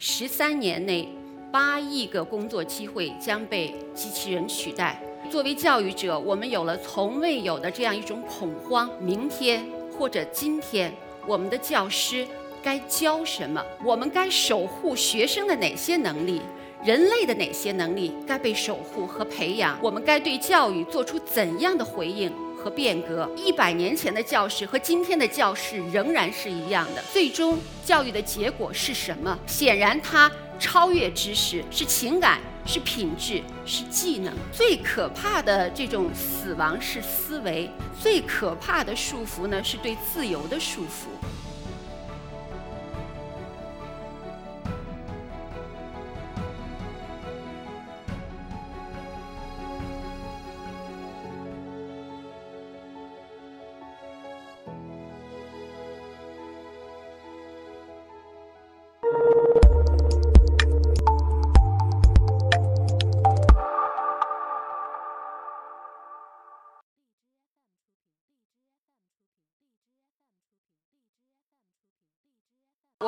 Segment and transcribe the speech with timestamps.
[0.00, 1.08] 十三年内，
[1.50, 5.02] 八亿个工作机会将被机器人取代。
[5.28, 10.92] 作为教育者，我们有了从未有的这样一种恐慌：明天或者今天，
[11.26, 12.24] 我们的教师
[12.62, 13.60] 该教什么？
[13.84, 16.40] 我们该守护学生的哪些能力？
[16.84, 19.76] 人类的哪些能力该被守护和培养？
[19.82, 22.32] 我们该对教育做出怎样的回应
[22.70, 23.30] 变革？
[23.36, 27.02] 一百年前的教室和今天的教室仍然是一样的。
[27.12, 29.38] 最终，教育的结果是什么？
[29.46, 32.38] 显然，它超越知识，是情感。
[32.70, 34.30] 是品质，是技能。
[34.52, 41.06] 最可怕的这种死亡是思维，最可怕的束缚呢，是对自由的束缚。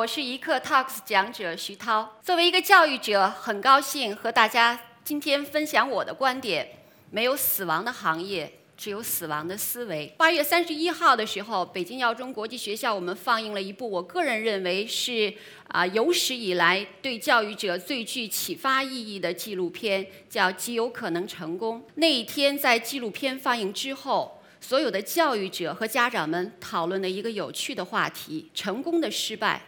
[0.00, 2.16] 我是一课 Talks 讲者徐涛。
[2.22, 6.66] 作为一个教育者，很高兴和大家今天分享我的观点：
[7.10, 10.10] 没有死亡的行业，只有死亡的思维。
[10.16, 15.30] 八月三十一号的时候，北京耀中国际学校我们放映了一部我个人认为是
[15.68, 21.78] 啊有史以来对教育者最具启发意义的纪录片，叫《极有可能成功》。
[21.96, 29.60] 那一天在纪录片放映之后，所有的教育者和家长们讨论了一个有趣的话题：成功的失败。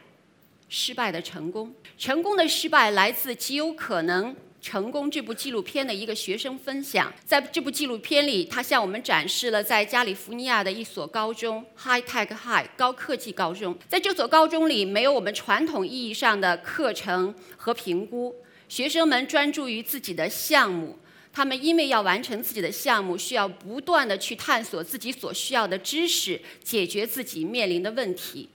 [0.75, 7.13] 失败的成功，成功的失败来自极有可能成功这部纪录片的一个学生分享。
[7.27, 13.79] 在这部纪录片里，他向我们展示了在加利福尼亚的一所高中 ——High Tech High 高科技高中。
[13.87, 18.35] 在这所高中里，没有我们传统意义上的课程和评估，
[18.67, 20.99] 学生们专注于自己的项目。
[21.35, 28.49] 他们因为要完成自己的项目，需要不断地去探索自己所需要的知识，解决自己面临的问题。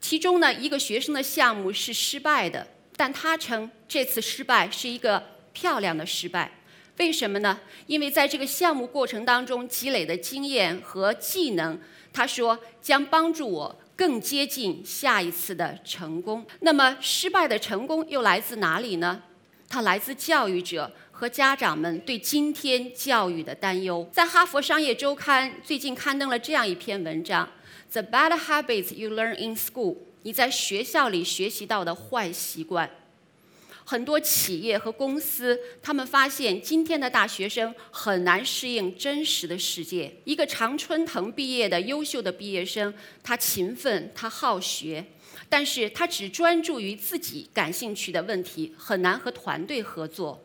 [0.00, 2.66] 其中呢，一个学生的项目是失败的，
[2.96, 5.22] 但他称这次失败是一个
[5.52, 6.52] 漂亮的失败。
[6.98, 7.60] 为什么呢？
[7.86, 11.78] 因为在这个项目过程当中积累的经验和技能，
[12.12, 16.44] 他说将帮助我更接近下一次的成功。
[16.60, 19.22] 那么，失败的成功又来自哪里呢？
[19.68, 24.08] 它来自教育者和家长们对今天教育的担忧。
[24.12, 27.48] 在《哈佛商业周刊》最近刊登了这样一篇文章。
[27.90, 32.90] The bad habits you learn in school，你在学校里学习到的坏习惯。
[33.84, 40.14] 很多企业和公司，他们发现今天的大学生很难适应真实的世界。
[40.24, 45.02] 一个常春藤毕业的优秀的毕业生，他勤奋，他好学，
[45.48, 50.38] 但是他只专注于自己感兴趣的问题，很难和团队合作。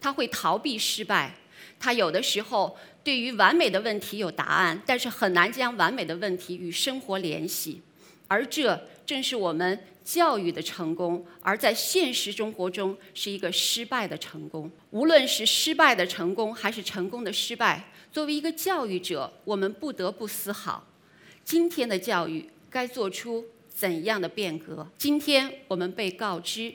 [0.00, 1.36] 他会逃避失败，
[1.78, 2.76] 他有的时候。
[3.02, 7.80] 对于完美的问题有答案，但是很难将完美的问题与生活联系，
[8.28, 14.70] 而这正是我们教育的成功，而在现实生活中是一个失败的成功。
[14.90, 20.86] 无论是失败的成功，还是成功的失败，作为一个教育者，我们不得不思考：
[21.44, 24.86] 今天的教育该做出怎样的变革？
[24.98, 26.74] 今天我们被告知，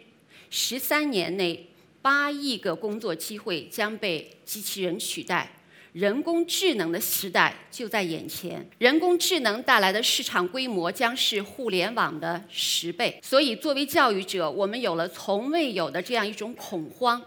[0.50, 1.70] 十三年内
[2.02, 5.52] 八亿个工作机会将被机器人取代。
[5.96, 13.18] 人工智能的时代就在眼前，人工智能带来的市场规模将是互联网的十倍。
[13.24, 17.24] 所以，作为教育者，我们有了从未有的这样一种恐慌：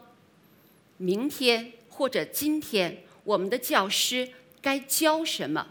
[0.99, 4.29] 明天或者今天，我们的教师
[4.61, 5.67] 该教什么？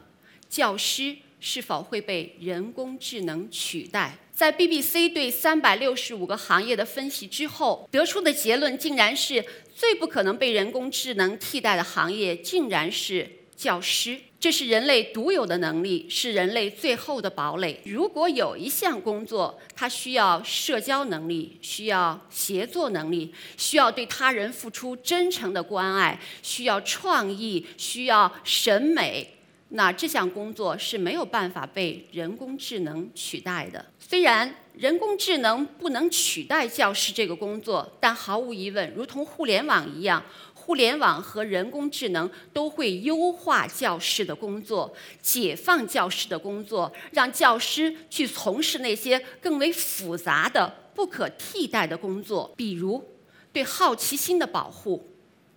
[0.50, 4.18] 教师是否会被人工智能取代？
[4.34, 9.44] 在 BBC 对三百六十五个行业的分析之后，得出的结论竟然是
[9.77, 14.19] 最不可能被人工智能替代的行业，竟然是教师。
[14.39, 17.79] 这是人类独有的能力，是人类最后的堡垒。
[17.85, 29.35] 如果有一项工作，它需要社交能力，需要协作能力，需要对他人付出真诚的关爱，需要创意，需要审美。
[29.69, 33.85] 那这项工作是没有办法被人工智能取代的。
[33.99, 53.03] 虽然人工智能不能取代教师这个工作，但毫无疑问，如同互联网一样，互联网和人工智能都会优化教师的工作，解放教师的工作，让教师去从事那些更为复杂的、不可替代的工作，比如
[53.52, 55.09] 对好奇心的保护，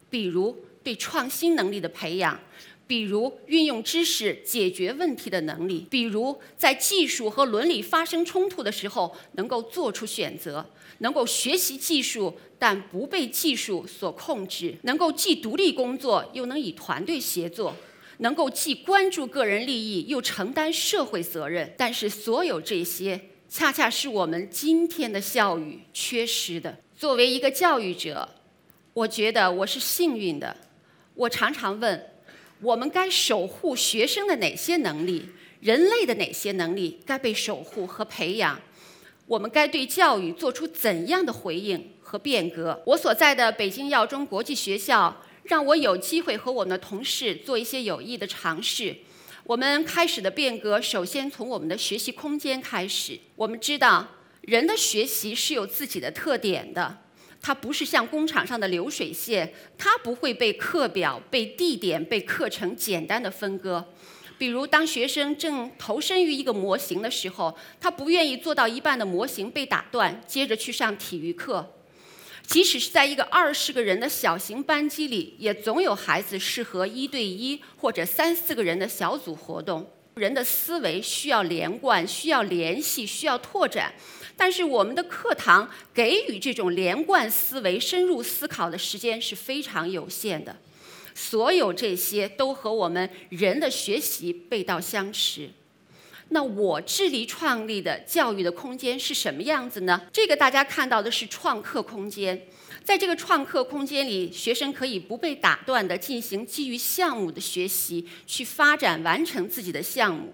[0.08, 2.40] 比如对创新能力的培养。
[2.90, 17.76] 比如运用知识解决问题的能力，比如在技术和伦理发生冲突的时候能够做出选择，能够学习技术但不被技术所控制，能够既独立工作又能以团队协作。
[18.18, 26.76] 能够既关注个人利益又承担社会责任，但是所有这些恰恰是我们今天的教育缺失的。
[26.96, 28.28] 作为一个教育者，
[28.92, 30.56] 我觉得我是幸运的。
[31.14, 32.09] 我常常问：
[32.62, 35.26] 我们该守护学生的哪些能力？
[35.60, 38.60] 人类的哪些能力该被守护和培养？
[39.26, 42.82] 我们该对教育做出怎样的回应和变革？
[42.86, 45.16] 我所在的北京耀中国际学校。
[45.44, 48.94] 让我有机会和我们的同事做一些有益的尝试。
[49.42, 53.18] 我们开始的变革，首先从我们的学习空间开始。
[53.34, 54.06] 我们知道，
[54.42, 56.98] 人的学习是有自己的特点的，
[57.42, 63.84] 它不是像工厂上的流水线，它不会被课表、被地点、被课程简单的分割。
[64.36, 71.74] 比如，当学生正投身于一个模型的时候，他不愿意做到一半的模型被打断，接着去上体育课。
[72.46, 79.88] 即使是在一个二十个人的小型班级里，也总有孩子适合一对一或者三四个人的小组活动。
[80.14, 83.92] 人的思维需要连贯，需要联系，需要拓展。
[84.40, 90.56] 但是我们的课堂给予这种连贯思维、深入思考的时间是非常有限的。
[91.14, 95.50] 所有这些都和我们人的学习背道相驰。
[96.30, 100.00] 那我致力创立的教育的空间是什么样子呢？
[100.10, 102.46] 这个大家看到的是创客空间，
[102.82, 110.32] 在这个创客空间里，学生可以不被打断地进行基于项目的学习，去发展完成自己的项目。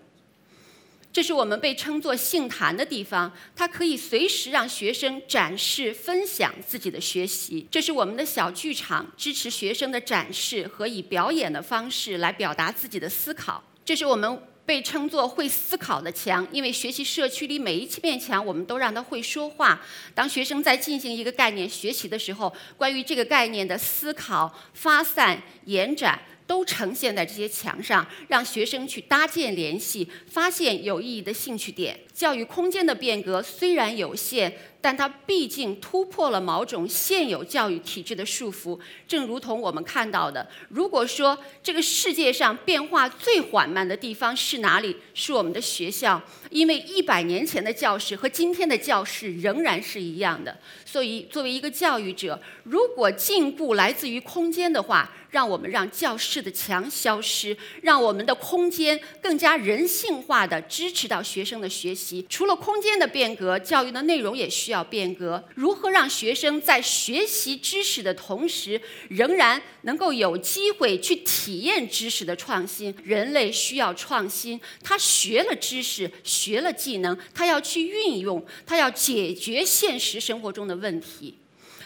[1.16, 7.66] 这是我们被称作杏坛的地方，它可以随时让学生展示、分享自己的学习。
[7.70, 13.64] 这是我们的小剧场，支持学生的展示和以表演的方式来表达自己的思考。
[13.82, 14.38] 这是我们。
[14.66, 19.80] 被称作会思考的墙，因为学习社区里每一面墙，我们都让他会说话。
[20.12, 26.20] 当学生在进行一个概念学习的时候，关于这个概念的思考、发散、延展。
[26.46, 31.98] 都呈现在这些墙上，让学生去搭建联系，发现有意义的兴趣点。
[32.14, 34.52] 教育空间的变革虽然有限，
[34.86, 38.78] 但它毕竟突破了某种现有教育体制的束缚。
[39.08, 44.96] 正如同我们看到的，如果说这个世界上变化最缓慢的地方是哪里？
[45.12, 50.56] 是我们的学校，因为一百年前的教室和今天的教室仍然是一样的。
[50.84, 62.24] 所以，作为一个教育者，如果进步来自于空间的话，让我们让教室的墙消失，让我们的空间更加人性化的支持到学生的学习。
[62.28, 65.42] 除了空间的变革，教育的内容也需要要变革。
[65.54, 72.94] 如何让学生在学习知识的同时，仍然能够有机会去体验知识的创新？
[73.02, 81.34] 人类需要创新，他学了知识，学了技能，他要去运用，他要解决现实生活中的问题。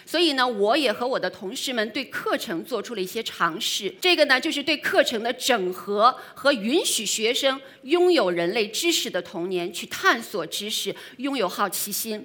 [0.07, 3.95] 所以呢，我也和我的同事们对课程做出了一些尝试。
[4.01, 12.25] 这个呢，就是对课程的整合和允许学生拥有人类知识的童年，去探索知识，拥有好奇心。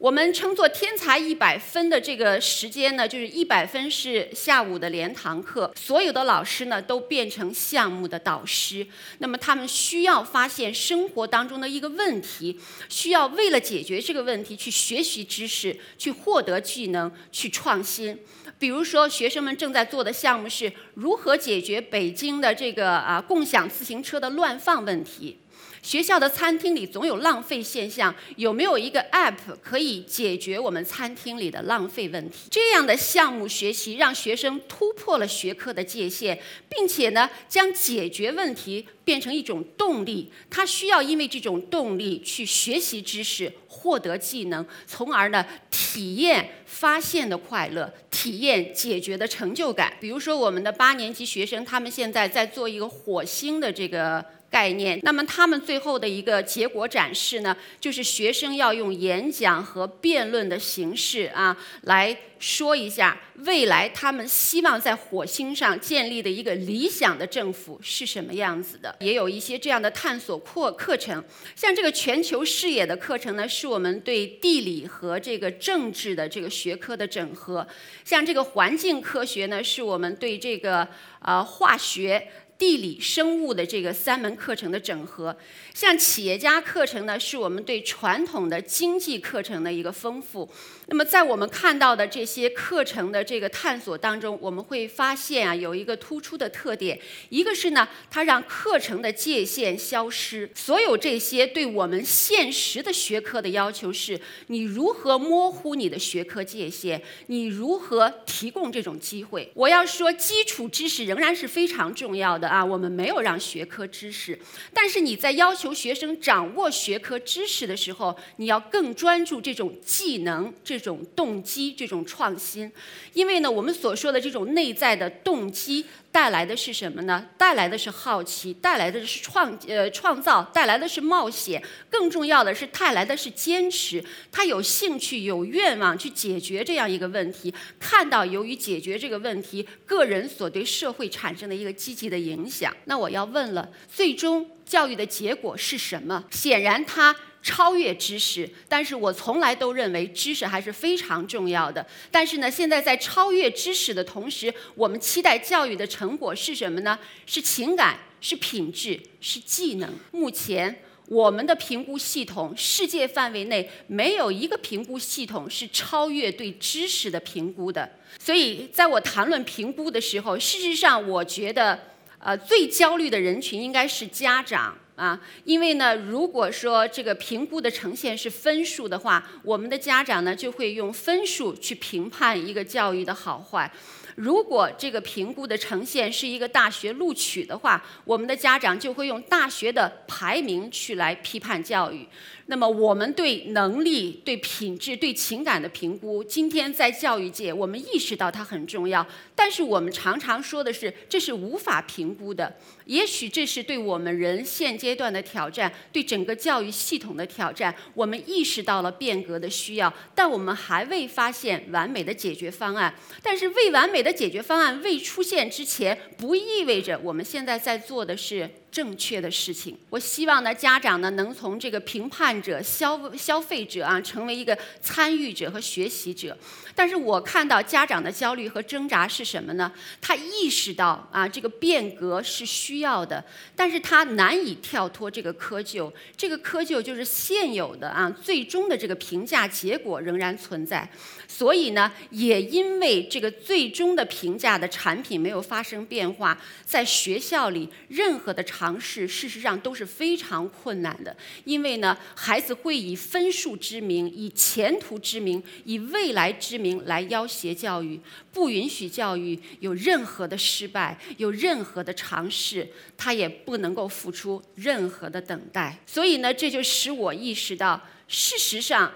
[0.00, 8.86] 我们称作“天才一百分”的这个时间呢，就是一百分是下午的连堂课，所有的老师呢都变成项目的导师。
[9.18, 12.58] 那么他们需要发现生活当中的一个问题，
[12.88, 18.18] 需要为了解决这个问题去学习知识，去获得技能，去创新。
[18.58, 25.39] 比如说，学生们正在做的项目是如何解决北京的这个啊共享自行车的乱放问题。
[25.82, 32.48] 学校的餐厅里总有浪费现象，有没有一个 App 可以解决我们餐厅里的浪费问题？
[32.50, 40.30] 这样的项目学习让学生突破了学科的界限，并且呢，将解决问题变成一种动力。
[40.50, 49.94] 他需要因为这种动力去学习知识、获得技能，从而呢，体验发现的快乐，体验解决的成就感。
[49.98, 54.24] 比如说，我们的八年级学生，他们现在在做一个火星的这个。
[54.50, 54.98] 概念。
[55.02, 68.96] 那么他们最后的一个结果展示呢，就是学生要用演讲和辩论的形式啊，来说一下未来他们希望在火星上建立的一个理想的政府是什么样子的。
[69.00, 71.22] 也有一些这样的探索课课程，
[71.54, 77.66] 像这个全球视野的课程呢，是我们对地理和这个政治的这个学科的整合。
[78.04, 80.88] 像这个环境科学呢，是我们对这个
[81.20, 82.26] 呃化学。
[82.60, 85.34] 地理、生物的这个三门课程的整合。
[85.72, 90.46] 像企业家课程呢，是我们对传统的经济课程的一个丰富。
[90.88, 97.00] 那么在我们看到的这些课程的这个探索当中，我们会发现啊，有一个突出的特点，
[97.30, 100.50] 一个是呢，它让课程的界限消失。
[100.54, 107.00] 所有这些对我们现实的学科的要求是：你如何模糊你的学科界限？
[107.28, 109.50] 你如何提供这种机会？
[109.54, 114.36] 我要说，基础知识仍然是非常重要的啊，我们没有让学科知识，
[114.74, 120.80] 但是你在要求学生掌握学科知识的时候，你要更专注这种技能这。
[120.80, 122.72] 种动机，这种创新，
[123.12, 127.26] 因为呢，我们所说的这种内在的动机带来的是什么呢？
[127.38, 134.04] 带来的是好奇，带来的是创呃创造，带来的是冒险，更重要的是带来的是坚持。
[134.32, 142.76] 他有兴趣，有愿望去解决这样一个问题，看到由于解决这个问题，个人所对社会产生的一个积极的影响。
[142.86, 146.24] 那我要问了，最终教育的结果是什么？
[146.30, 147.14] 显然，他。
[147.42, 151.84] 超越知识，但是我从来都认为知识还是非常重要的。
[152.10, 156.98] 但是呢，现在在超越知识的同时，我们期待教育的成果是什么呢？
[157.24, 159.90] 是情感，是品质，是技能。
[160.10, 167.90] 目前我们的评估系统，世界范围内没有一个评估系统是超越对知识的评估的。
[168.18, 171.80] 所以，在我谈论评估的时候，事实上我觉得，
[172.18, 174.76] 呃，最焦虑的人群应该是家长。
[175.00, 183.72] 啊，因为呢，如果说这个评估的呈现是分数的话，我们的家长呢就会用分数去评判一个教育的好坏。
[184.16, 192.06] 如果这个评估的呈现是一个大学录取的话，我们的家长就会用大学的排名去来批判教育。
[192.50, 199.06] 那么，我们对能力、对品质、对情感的评估，今天在教育界，我们意识到它很重要。
[199.36, 202.52] 但是，我们常常说的是，这是无法评估的。
[202.86, 207.72] 也许这是对我们人现阶段的挑战，对整个教育系统的挑战。
[207.94, 212.92] 我们意识到了变革的需要，但我们还未发现完美的解决方案。
[213.22, 218.50] 但是，未完美的解决方案未出现之前，不意味着我们现在在做的是。
[218.70, 226.36] 正确的事情，我希望呢，家长呢能从这个评判者、消消费者啊，成为一个参与者和学习者。
[226.74, 229.70] 但是我看到家长的焦虑和挣扎是什么呢？
[230.00, 233.22] 他意识到啊，这个变革是需要的，
[233.56, 235.92] 但是他难以跳脱这个窠臼。
[236.16, 240.88] 这个窠臼就是现有的啊，最终的这个评价结果仍然存在。
[241.26, 251.16] 所以呢，也因为这个最终的评价的产品没有发生变化，在学校里任何的尝试，事实上都是非常困难的。
[251.44, 257.98] 因为呢，孩子会以分数之名，以前途之名，以未来之名来要挟教育，
[258.34, 265.78] 不允许教育有任何的失败，有任何的尝试，他也不能够付出任何的等待。
[265.86, 268.92] 所以呢，这就使我意识到，事实上。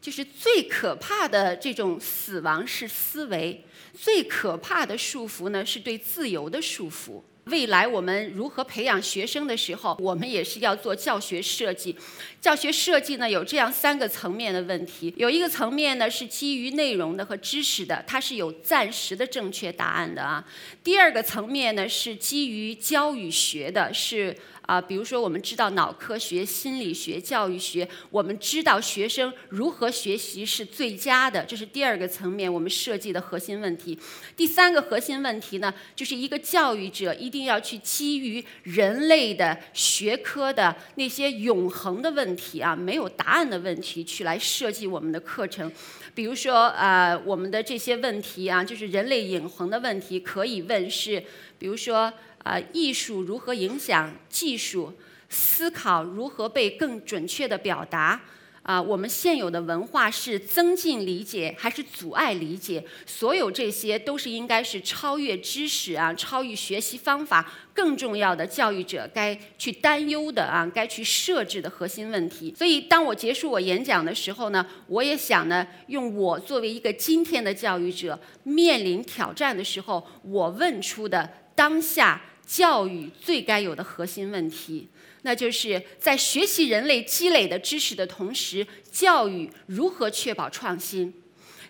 [0.00, 3.62] 就是最可怕的这种死亡是思维，
[3.92, 7.20] 最可怕的束缚呢是对自由的束缚。
[7.50, 11.94] 未来我们如何培养学生的时候，我们也是要做教学设计。
[12.40, 20.42] 教学设计呢有这样三个层面的问题，有一个层面呢是基于内容的和知识的，它是有暂时的正确答案的啊。
[20.82, 24.36] 第二个层面呢是基于教与学的，是。
[24.70, 33.98] 啊，比如说，我们知道脑科学、心理学、教育学，我们知道学生如何学习是最佳的，这是第二个层面我们设计的核心问题。
[34.36, 45.68] 第三个核心问题呢，就是一个教育者一定要去基于人类的学科的那些永恒的问题啊，没有答案的问题去来设计我们的课程。
[46.14, 51.20] 比如说，啊，我们的这些问题啊，就是人类永恒的问题，可以问是，
[51.58, 52.12] 比如说。
[52.42, 54.92] 啊，艺术如何影响技术？
[55.32, 58.20] 思考如何被更准确的表达？
[58.62, 62.84] 啊，我们现有的文化是增进理解还是阻碍理解？
[63.06, 72.52] 所有这些都是应该是超越知识啊，超越学习方法更重要的教育者该去担忧的啊，该去设置的核心问题。
[72.54, 82.20] 所以，当我结束我演讲的时候呢，我也想呢，用我作为一个今天的教育者面临挑战的时候，我问出的当下。
[82.50, 84.88] 教育最该有的核心问题，
[85.22, 91.14] 那就是在学习人类积累的知识的同时，教育如何确保创新？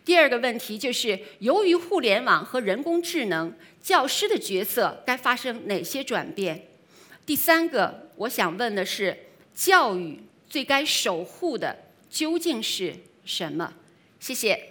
[0.06, 6.68] 第二个问题就是，由于互联网和人工智能，教师的角色该发生哪些转变？
[7.26, 11.76] 第三个，我想问的是，教育最该守护的
[12.08, 12.96] 究竟是
[13.26, 13.75] 什么？
[14.18, 14.69] 谢谢。